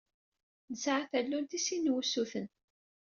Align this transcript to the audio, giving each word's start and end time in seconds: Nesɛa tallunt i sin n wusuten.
Nesɛa 0.71 1.03
tallunt 1.11 1.57
i 1.57 1.59
sin 1.65 1.83
n 1.91 1.91
wusuten. 1.93 2.47